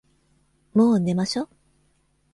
[0.73, 1.47] もう寝ましょ。